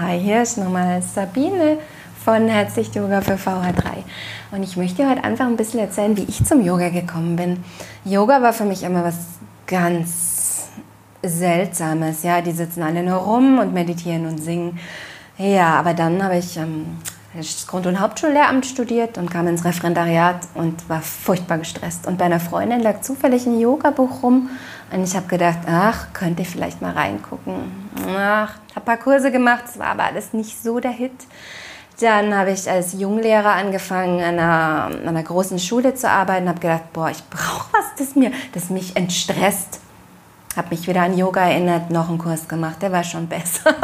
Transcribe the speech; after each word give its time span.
Hi, 0.00 0.16
hier 0.16 0.42
ist 0.42 0.56
nochmal 0.58 1.02
Sabine 1.02 1.78
von 2.24 2.46
Herzlich 2.46 2.94
Yoga 2.94 3.20
für 3.20 3.34
VH3. 3.34 4.04
Und 4.52 4.62
ich 4.62 4.76
möchte 4.76 5.10
heute 5.10 5.24
einfach 5.24 5.46
ein 5.46 5.56
bisschen 5.56 5.80
erzählen, 5.80 6.16
wie 6.16 6.22
ich 6.22 6.44
zum 6.44 6.64
Yoga 6.64 6.90
gekommen 6.90 7.34
bin. 7.34 7.64
Yoga 8.04 8.40
war 8.40 8.52
für 8.52 8.64
mich 8.64 8.84
immer 8.84 9.02
was 9.02 9.16
ganz 9.66 10.68
Seltsames. 11.24 12.22
Ja, 12.22 12.40
die 12.42 12.52
sitzen 12.52 12.84
alle 12.84 13.02
nur 13.02 13.16
rum 13.16 13.58
und 13.58 13.74
meditieren 13.74 14.26
und 14.26 14.38
singen. 14.38 14.78
Ja, 15.36 15.74
aber 15.74 15.94
dann 15.94 16.22
habe 16.22 16.36
ich 16.36 16.56
ähm, 16.56 16.98
das 17.34 17.66
Grund- 17.66 17.86
und 17.86 18.00
Hauptschullehramt 18.00 18.64
studiert 18.64 19.18
und 19.18 19.30
kam 19.30 19.46
ins 19.48 19.64
Referendariat 19.64 20.40
und 20.54 20.88
war 20.88 21.02
furchtbar 21.02 21.58
gestresst. 21.58 22.06
Und 22.06 22.18
bei 22.18 22.24
einer 22.24 22.40
Freundin 22.40 22.80
lag 22.80 23.02
zufällig 23.02 23.46
ein 23.46 23.60
Yoga-Buch 23.60 24.22
rum 24.22 24.50
und 24.90 25.04
ich 25.04 25.14
habe 25.14 25.26
gedacht, 25.26 25.58
ach, 25.66 26.12
könnte 26.14 26.42
ich 26.42 26.48
vielleicht 26.48 26.80
mal 26.80 26.92
reingucken. 26.92 27.54
Ach, 28.16 28.54
habe 28.74 28.76
ein 28.76 28.84
paar 28.84 28.96
Kurse 28.96 29.30
gemacht, 29.30 29.64
es 29.68 29.78
war 29.78 29.88
aber 29.88 30.04
alles 30.04 30.32
nicht 30.32 30.62
so 30.62 30.80
der 30.80 30.92
Hit. 30.92 31.12
Dann 32.00 32.34
habe 32.34 32.52
ich 32.52 32.70
als 32.70 32.92
Junglehrer 32.92 33.54
angefangen, 33.54 34.20
an 34.20 34.38
einer, 34.38 34.90
einer 35.06 35.22
großen 35.22 35.58
Schule 35.58 35.94
zu 35.94 36.08
arbeiten, 36.08 36.48
habe 36.48 36.60
gedacht, 36.60 36.92
boah, 36.92 37.10
ich 37.10 37.22
brauche 37.28 37.72
was, 37.72 37.86
das, 37.98 38.14
mir, 38.14 38.30
das 38.54 38.70
mich 38.70 38.96
entstresst. 38.96 39.80
Habe 40.56 40.68
mich 40.70 40.88
wieder 40.88 41.02
an 41.02 41.18
Yoga 41.18 41.42
erinnert, 41.42 41.90
noch 41.90 42.08
einen 42.08 42.18
Kurs 42.18 42.48
gemacht, 42.48 42.80
der 42.82 42.92
war 42.92 43.04
schon 43.04 43.26
besser. 43.26 43.74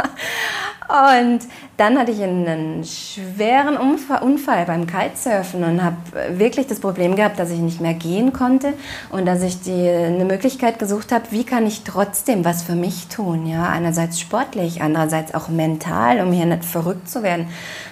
Und 0.86 1.40
dann 1.78 1.98
hatte 1.98 2.12
ich 2.12 2.22
einen 2.22 2.84
schweren 2.84 3.78
Unfall 3.78 4.66
beim 4.66 4.86
Kitesurfen 4.86 5.64
und 5.64 5.82
habe 5.82 5.96
wirklich 6.38 6.66
das 6.66 6.78
Problem 6.78 7.16
gehabt, 7.16 7.38
dass 7.38 7.50
ich 7.50 7.58
nicht 7.58 7.80
mehr 7.80 7.94
gehen 7.94 8.34
konnte 8.34 8.74
und 9.10 9.24
dass 9.24 9.42
ich 9.42 9.62
die, 9.62 9.88
eine 9.88 10.26
Möglichkeit 10.26 10.78
gesucht 10.78 11.10
habe, 11.10 11.24
wie 11.30 11.44
kann 11.44 11.66
ich 11.66 11.84
trotzdem 11.84 12.44
was 12.44 12.62
für 12.62 12.74
mich 12.74 13.08
tun. 13.08 13.46
Ja, 13.46 13.68
einerseits 13.68 14.20
sportlich, 14.20 14.82
andererseits 14.82 15.34
auch 15.34 15.48
mental, 15.48 16.20
um 16.20 16.32
hier 16.32 16.46
nicht 16.46 16.66
verrückt 16.66 17.08
zu 17.08 17.22
werden. 17.22 17.48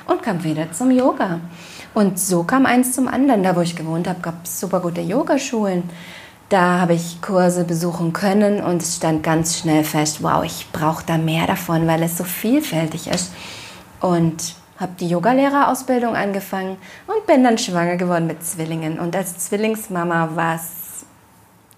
Und 0.06 0.22
kam 0.22 0.45
wieder 0.45 0.70
zum 0.72 0.91
Yoga. 0.91 1.41
Und 1.94 2.19
so 2.19 2.44
kam 2.44 2.66
eins 2.66 2.92
zum 2.92 3.09
anderen. 3.09 3.42
Da, 3.42 3.56
wo 3.56 3.61
ich 3.61 3.75
gewohnt 3.75 4.06
habe, 4.06 4.20
gab 4.20 4.44
es 4.44 4.61
super 4.61 4.81
gute 4.81 5.00
Yogaschulen. 5.00 5.84
Da 6.53 6.81
habe 6.81 6.92
ich 6.92 7.22
Kurse 7.22 7.64
besuchen 7.64 8.12
können 8.12 8.62
und 8.62 8.83
es 8.83 8.97
stand 8.97 9.22
ganz 9.22 9.56
schnell 9.56 9.84
fest, 9.84 10.22
wow, 10.22 10.45
ich 10.45 10.70
brauche 10.70 11.03
da 11.06 11.17
mehr 11.17 11.47
davon, 11.47 11.86
weil 11.86 12.03
es 12.03 12.19
so 12.19 12.25
vielfältig 12.25 13.06
ist. 13.06 13.33
Und 14.00 14.55
habe 14.78 14.92
die 15.00 15.09
Yogalehrerausbildung 15.09 16.14
angefangen 16.14 16.77
und 17.06 17.27
bin 17.27 17.42
dann 17.42 17.56
schwanger 17.56 17.97
geworden 17.97 18.27
mit 18.27 18.44
Zwillingen. 18.44 19.00
Und 19.00 19.17
als 19.17 19.39
Zwillingsmama 19.39 20.33
war 20.34 20.56
es 20.56 21.06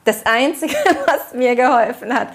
das 0.03 0.27
Einzige, 0.27 0.75
was 1.07 1.39
mir 1.39 1.55
geholfen 1.55 2.13
hat. 2.13 2.31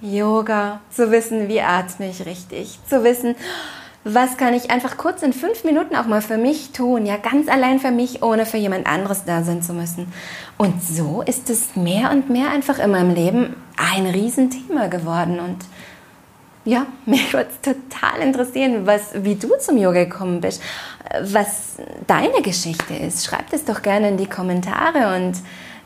Yoga, 0.00 0.78
zu 0.90 1.10
wissen, 1.10 1.48
wie 1.48 1.60
atme 1.60 2.08
ich 2.08 2.24
richtig, 2.24 2.78
zu 2.88 3.02
wissen, 3.02 3.34
was 4.04 4.36
kann 4.36 4.52
ich 4.52 4.70
einfach 4.70 4.98
kurz 4.98 5.22
in 5.22 5.32
fünf 5.32 5.64
Minuten 5.64 5.96
auch 5.96 6.06
mal 6.06 6.20
für 6.20 6.36
mich 6.36 6.72
tun, 6.72 7.06
ja, 7.06 7.16
ganz 7.16 7.48
allein 7.48 7.80
für 7.80 7.90
mich, 7.90 8.22
ohne 8.22 8.44
für 8.44 8.58
jemand 8.58 8.86
anderes 8.86 9.24
da 9.24 9.42
sein 9.42 9.62
zu 9.62 9.72
müssen. 9.72 10.12
Und 10.58 10.82
so 10.82 11.22
ist 11.22 11.48
es 11.48 11.74
mehr 11.74 12.10
und 12.10 12.28
mehr 12.28 12.50
einfach 12.50 12.78
in 12.78 12.90
meinem 12.90 13.14
Leben 13.14 13.56
ein 13.78 14.06
Riesenthema 14.06 14.88
geworden. 14.88 15.40
Und 15.40 15.64
ja, 16.66 16.86
mich 17.06 17.32
würde 17.32 17.48
es 17.50 17.60
total 17.62 18.20
interessieren, 18.20 18.86
was, 18.86 19.14
wie 19.14 19.36
du 19.36 19.48
zum 19.58 19.78
Yoga 19.78 20.04
gekommen 20.04 20.42
bist, 20.42 20.62
was 21.22 21.76
deine 22.06 22.42
Geschichte 22.42 22.94
ist. 22.94 23.24
Schreib 23.24 23.48
das 23.50 23.64
doch 23.64 23.80
gerne 23.80 24.08
in 24.08 24.18
die 24.18 24.28
Kommentare 24.28 25.16
und 25.16 25.34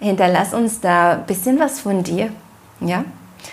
hinterlass 0.00 0.54
uns 0.54 0.80
da 0.80 1.12
ein 1.12 1.26
bisschen 1.26 1.60
was 1.60 1.80
von 1.80 2.02
dir. 2.02 2.30
Ja? 2.80 3.04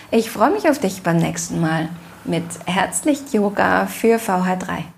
Ich 0.09 0.31
freue 0.31 0.49
mich 0.49 0.67
auf 0.67 0.79
dich 0.79 1.03
beim 1.03 1.17
nächsten 1.17 1.61
Mal 1.61 1.89
mit 2.25 2.45
Herzlich 2.65 3.33
Yoga 3.33 3.85
für 3.85 4.17
VH3. 4.17 4.94